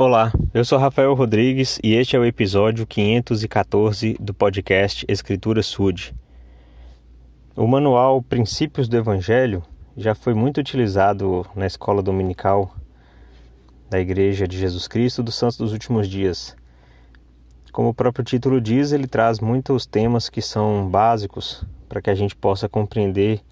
[0.00, 6.14] Olá, eu sou Rafael Rodrigues e este é o episódio 514 do podcast Escritura Sud.
[7.54, 9.62] O manual Princípios do Evangelho
[9.94, 12.74] já foi muito utilizado na escola dominical
[13.90, 16.56] da Igreja de Jesus Cristo dos Santos dos Últimos Dias.
[17.70, 22.14] Como o próprio título diz, ele traz muitos temas que são básicos para que a
[22.14, 23.42] gente possa compreender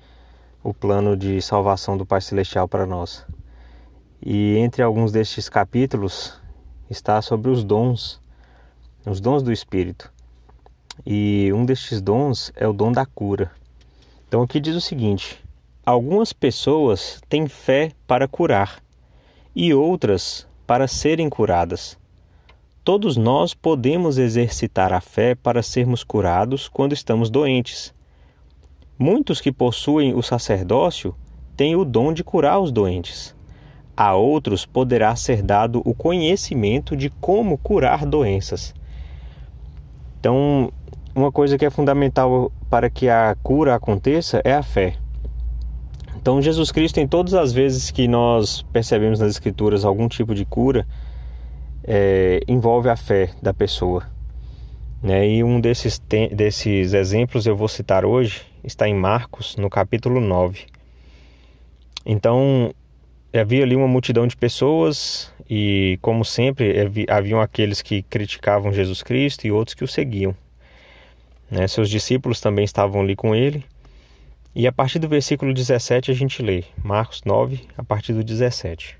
[0.64, 3.26] o plano de salvação do Pai Celestial para nós.
[4.20, 6.40] E entre alguns destes capítulos
[6.90, 8.20] está sobre os dons,
[9.06, 10.12] os dons do Espírito.
[11.06, 13.52] E um destes dons é o dom da cura.
[14.26, 15.40] Então aqui diz o seguinte:
[15.86, 18.82] algumas pessoas têm fé para curar
[19.54, 21.96] e outras para serem curadas.
[22.82, 27.94] Todos nós podemos exercitar a fé para sermos curados quando estamos doentes.
[28.98, 31.14] Muitos que possuem o sacerdócio
[31.56, 33.37] têm o dom de curar os doentes
[33.98, 38.72] a outros poderá ser dado o conhecimento de como curar doenças.
[40.20, 40.72] Então,
[41.12, 44.94] uma coisa que é fundamental para que a cura aconteça é a fé.
[46.14, 50.44] Então, Jesus Cristo, em todas as vezes que nós percebemos nas Escrituras algum tipo de
[50.44, 50.86] cura,
[51.82, 54.04] é, envolve a fé da pessoa.
[55.02, 55.28] Né?
[55.28, 56.00] E um desses,
[56.32, 60.66] desses exemplos eu vou citar hoje está em Marcos, no capítulo 9.
[62.06, 62.72] Então,
[63.32, 66.74] havia ali uma multidão de pessoas e, como sempre,
[67.08, 70.34] haviam aqueles que criticavam Jesus Cristo e outros que o seguiam.
[71.50, 71.66] Né?
[71.66, 73.64] Seus discípulos também estavam ali com ele.
[74.54, 78.96] E a partir do versículo 17 a gente lê, Marcos 9, a partir do 17.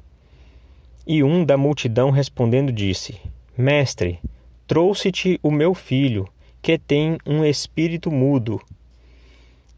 [1.07, 3.19] E um da multidão respondendo disse:
[3.57, 4.21] Mestre,
[4.67, 6.29] trouxe-te o meu filho,
[6.61, 8.61] que tem um espírito mudo.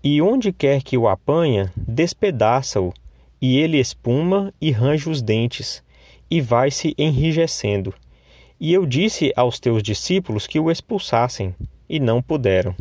[0.02, 2.92] E onde quer que o apanha, despedaça-o
[3.40, 5.82] e ele espuma e range os dentes,
[6.30, 7.94] e vai se enrijecendo.
[8.58, 11.54] E eu disse aos teus discípulos que o expulsassem,
[11.88, 12.74] e não puderam.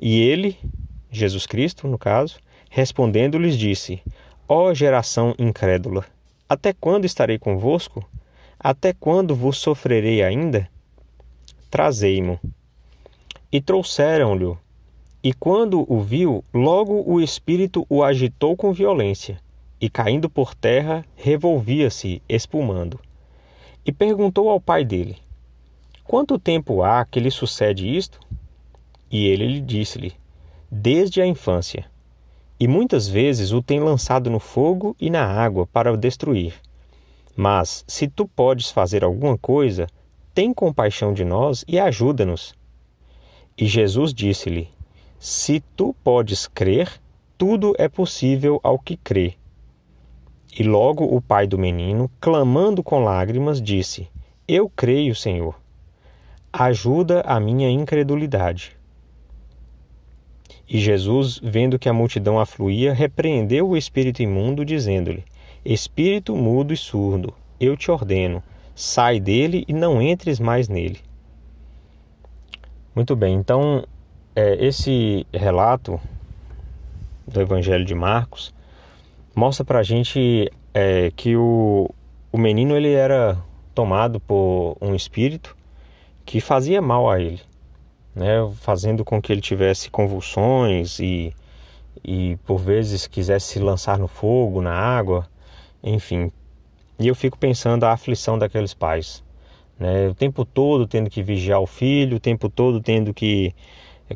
[0.00, 0.58] E ele,
[1.10, 2.38] Jesus Cristo, no caso,
[2.68, 4.02] respondendo lhes disse:
[4.48, 6.04] Ó geração incrédula,
[6.48, 8.08] até quando estarei convosco?
[8.58, 10.68] Até quando vos sofrerei ainda?
[11.70, 12.40] Trazei-mo.
[13.52, 14.56] E trouxeram-lhe
[15.22, 19.40] e quando o viu, logo o espírito o agitou com violência,
[19.80, 23.00] e caindo por terra, revolvia-se, espumando.
[23.84, 25.16] E perguntou ao pai dele:
[26.04, 28.20] Quanto tempo há que lhe sucede isto?
[29.10, 30.12] E ele lhe disse-lhe:
[30.70, 31.86] Desde a infância.
[32.60, 36.54] E muitas vezes o tem lançado no fogo e na água para o destruir.
[37.36, 39.86] Mas, se tu podes fazer alguma coisa,
[40.34, 42.54] tem compaixão de nós e ajuda-nos.
[43.56, 44.68] E Jesus disse-lhe:
[45.18, 47.00] se tu podes crer,
[47.36, 49.34] tudo é possível ao que crê.
[50.56, 54.08] E logo o pai do menino, clamando com lágrimas, disse:
[54.46, 55.54] Eu creio, Senhor.
[56.52, 58.76] Ajuda a minha incredulidade.
[60.68, 65.24] E Jesus, vendo que a multidão afluía, repreendeu o espírito imundo, dizendo-lhe:
[65.64, 68.42] Espírito mudo e surdo, eu te ordeno,
[68.74, 71.00] sai dele e não entres mais nele.
[72.94, 73.84] Muito bem, então
[74.38, 76.00] é, esse relato
[77.26, 78.54] do Evangelho de Marcos
[79.34, 81.90] mostra para a gente é, que o,
[82.30, 83.36] o menino ele era
[83.74, 85.56] tomado por um espírito
[86.24, 87.40] que fazia mal a ele,
[88.14, 91.34] né, fazendo com que ele tivesse convulsões e,
[92.04, 95.26] e por vezes quisesse se lançar no fogo, na água,
[95.82, 96.30] enfim.
[96.96, 99.24] E eu fico pensando a aflição daqueles pais,
[99.80, 103.52] né, o tempo todo tendo que vigiar o filho, o tempo todo tendo que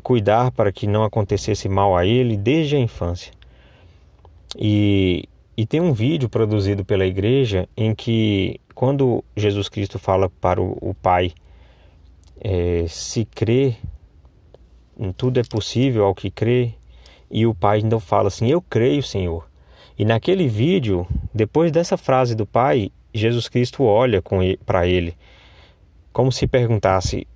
[0.01, 3.31] cuidar para que não acontecesse mal a ele desde a infância.
[4.57, 10.61] E, e tem um vídeo produzido pela igreja em que, quando Jesus Cristo fala para
[10.61, 11.31] o, o Pai,
[12.39, 13.75] é, se crê,
[15.17, 16.73] tudo é possível ao que crê,
[17.29, 19.47] e o Pai então fala assim: Eu creio, Senhor.
[19.97, 24.23] E naquele vídeo, depois dessa frase do Pai, Jesus Cristo olha
[24.65, 25.15] para ele,
[26.11, 27.27] como se perguntasse: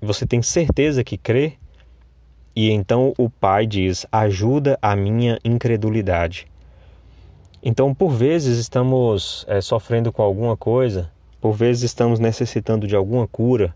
[0.00, 1.54] Você tem certeza que crê?
[2.54, 6.46] E então o pai diz: ajuda a minha incredulidade.
[7.62, 11.10] Então, por vezes estamos é, sofrendo com alguma coisa,
[11.40, 13.74] por vezes estamos necessitando de alguma cura,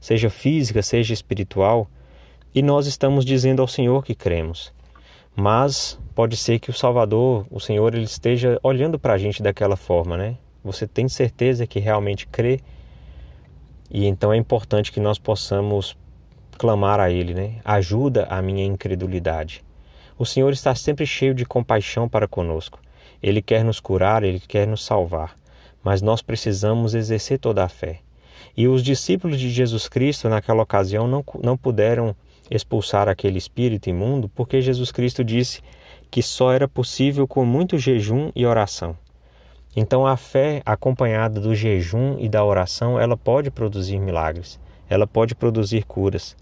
[0.00, 1.86] seja física, seja espiritual,
[2.54, 4.72] e nós estamos dizendo ao Senhor que cremos.
[5.34, 9.76] Mas pode ser que o Salvador, o Senhor, ele esteja olhando para a gente daquela
[9.76, 10.38] forma, né?
[10.64, 12.60] Você tem certeza que realmente crê?
[13.90, 15.94] E então é importante que nós possamos
[16.56, 17.60] clamar a Ele, né?
[17.64, 19.62] Ajuda a minha incredulidade.
[20.18, 22.80] O Senhor está sempre cheio de compaixão para conosco.
[23.22, 25.36] Ele quer nos curar, Ele quer nos salvar.
[25.84, 28.00] mas nós precisamos exercer toda a fé.
[28.56, 32.16] E os discípulos de Jesus Cristo, naquela ocasião, não, não puderam
[32.50, 35.60] expulsar aquele espírito imundo porque Jesus Cristo disse
[36.10, 38.96] que só era possível com muito jejum e oração.
[39.76, 44.58] Então a fé acompanhada do jejum e da oração, ela pode produzir milagres,
[44.88, 46.36] ela pode produzir curas.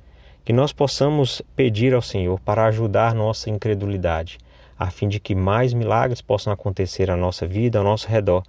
[0.45, 4.39] Que nós possamos pedir ao Senhor para ajudar nossa incredulidade,
[4.79, 8.43] a fim de que mais milagres possam acontecer à nossa vida, ao nosso redor,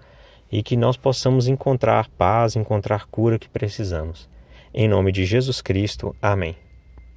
[0.51, 4.29] e que nós possamos encontrar paz, encontrar cura que precisamos.
[4.73, 6.15] Em nome de Jesus Cristo.
[6.21, 6.64] Amém.